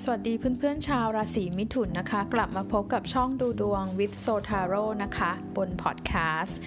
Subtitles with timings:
[0.00, 6.58] สวัสดีเพื่อนๆชาวราศีมิถุนนะคะ กลับมาพบกับช่องดูดวง with Sotaro นะคะ บนพอดแคสต์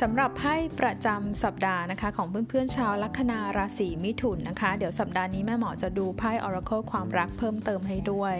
[0.00, 8.34] สำหรับไพ่ประจำสัปดาห์นะคะ ของเพื่อนๆชาวลัคนาราศีมิถุนนะคะ เดี๋ยวสัปดาห์นี้แม่หมอจะดูไพ่ Oracle ความรักเพิ่มเติมให้ด้วย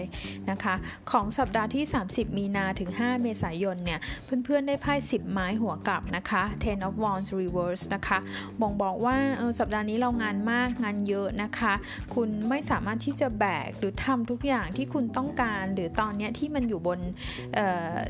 [0.49, 0.75] นะคะ
[1.11, 8.19] ของสัปดาห์ที่ 30 มีนาถึง 5 เมษายนเนี่ย เพื่อนๆได้ไพ่ 10 ไม้หัวกลับนะคะ Ten of Wands Reverse นะคะ
[8.61, 9.15] บ่งบอกว่า
[9.59, 11.73] สัปดาห์นี้เรางานมากงานเยอะนะคะ
[12.13, 16.99] คุณไม่สามารถที่จะแบกหรือทำทุุกอย่างที่คุณต้องการ หรือตอนนี้ที่มันอยู่บน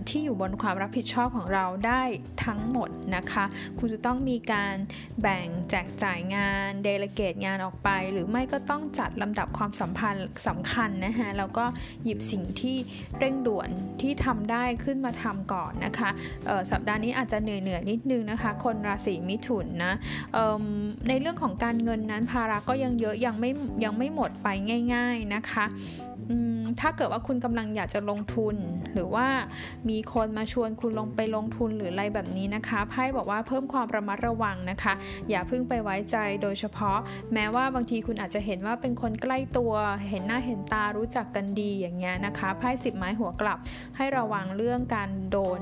[0.09, 2.04] ที่อยู่บนความรับผิดชอบของเราได้
[2.45, 3.45] ทั้งหมดนะคะ
[3.80, 4.76] คุณจะต้องมีการ
[5.22, 11.66] แบ่งแจกจ่ายงานเดลเกตงานออกไป หรือไม่ก็ต้องจัดลำดับความสัมพันธ์สำคัญนะคะแล้วก็
[12.04, 12.76] หยิบสิ่งที่
[13.20, 13.70] เร่งด่วน
[14.02, 16.09] ที่ทำได้ขึ้นมาทำก่อนนะคะ
[16.72, 19.94] สัปดาห์นี้อาจจะเหนื่อยเหนื่อยนิดนึงนะคะ คนราศีมิถุนนะ
[21.08, 23.52] ในเรื่องของการเงินนั้นภาระก็ยังเยอะยังไม่
[23.84, 24.48] ยังไม่หมดไป
[24.94, 25.66] ง่าย ๆนะคะ
[26.81, 28.56] ถ้าเกิดว่าคุณกำลังอยากจะลงทุน
[28.94, 29.28] หรือว่า
[29.89, 34.94] มีคนมาชวนคุณลงไปลงทุนหรืออะไรแบบนี้นะคะไพ่บอกว่าเพิ่มความระมัดระวังนะคะ
[35.30, 36.97] อย่าเพิ่งไปไว้ใจโดยเฉพาะ
[37.33, 39.73] แม้ว่าบางทีคุณอาจจะเห็นว่าเป็นคนใกล้ตัว
[40.09, 43.59] เห็นหน้าเห็นตารู้จักกันดีอย่างเงี้ยนะคะไพ่สิบไม้หัวกลับ
[43.98, 45.61] ให้ระวังเรื่องการโดน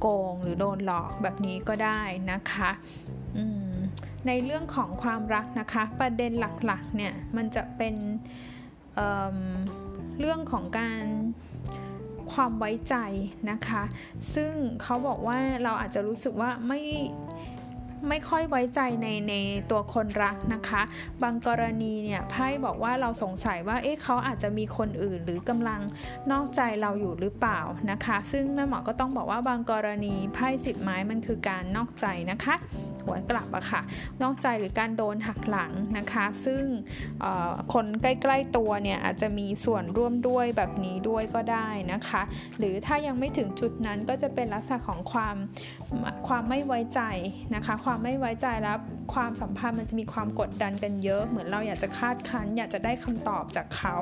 [0.00, 2.00] โกงหรือโดนหลอกแบบนี้ก็ได้
[2.30, 2.70] นะคะ
[4.26, 6.32] ในเรื่องของความรักนะคะ ประเด็น
[6.66, 7.94] หลักๆเนี่ยมันจะเป็น
[8.96, 11.04] เเรื่องของการ
[12.32, 12.94] ความไว้ใจ
[13.50, 13.82] นะคะ
[14.34, 14.52] ซึ่ง
[14.82, 16.80] เขาบอกว่าเราอาจจะรู้สึกว่าไม่
[18.08, 19.34] ไม่ค่อยไว้ใจในใน
[19.70, 20.82] ตัวคนรักนะคะ
[21.22, 25.80] บางกรณีเนี่ยไพ่บอกว่าเราสงสัยว่าเอ๊ะเขาอาจจะมีคนอื่นหรือกำลัง
[26.32, 32.54] นอกใจเราอยู่หรือเปล่านะคะ ซึ่งแม่หมอก็ต้องบอกว่าบางกรณีไพ่สิบไม้มันคือการนอกใจนะคะ
[33.04, 33.80] หัวกลับอะค่ะ
[34.22, 36.62] นอกใจหรือการโดนหักหลังนะคะ ซึ่ง
[37.72, 42.22] คนใกล้ ๆ ตัวเนี่ยอาจจะมีส่วนร่วมด้วยแบบนี้ด้วยก็ได้นะคะ
[42.58, 45.36] หรือถ้ายังไม่ถึงจุดนั้นก็จะเป็นลักษณะของความ
[46.28, 47.00] ความไม่ไว้ใจ
[47.54, 48.76] นะคะ ความไม่ไว้ใจแล้ว
[49.12, 53.96] ความสัมพันธ์มันจะมีความกดดันกันเยอะ เหมือนเราอยากจะคาดคั้น อยากจะได้คำตอบจากเขา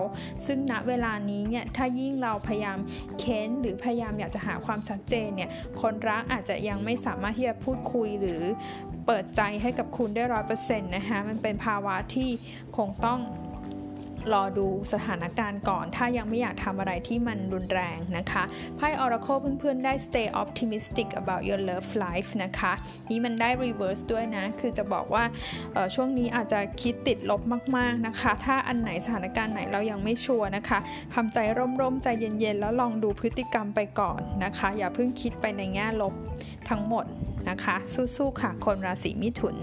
[0.46, 2.78] ซึ่งณเวลานี้เนี่ยถ้ายิ่งเราพยายาม
[3.18, 8.42] เค้นหรือพยายามอยากจะหาความชัดเจนเนี่ยคนรักอาจจะยังไม่สามารถที่จะพูดคุยหรือ
[9.06, 12.30] เปิดใจให้กับคุณได้ร้อยเปอร์เซ็นต์นะคะมันเป็นภาวะที่
[12.76, 13.18] คงต้อง
[14.32, 18.44] รอดูสถานการณ์ก่อน ถ้ายังไม่อยากทำอะไรที่มันรุนแรงนะคะ
[18.76, 22.72] ไพ่ Oracle เพื่อนๆ ได้ stay optimistic about your love life นะคะ
[23.10, 25.24] นี่มันได้ reverse ด้วยนะ คือจะบอกว่า
[25.94, 27.42] ช่วงนี้อาจจะคิดติดลบ
[27.76, 30.78] มาก ๆนะคะ ถ้าอันไหนสถานการณ์ไหนเรายังไม่ชัวร์นะคะ
[31.14, 31.38] ทำใจ
[31.80, 36.14] ร่มๆ ใจเย็นๆ แล้วลองดูพฤติกรรมไปก่อนนะคะ อย่าเพิ่งคิดไปในแง่ลบ
[36.68, 37.04] ทั้งหมด
[37.48, 37.76] นะคะ
[38.16, 39.56] สู้ๆค่ะคนราศีมิถุน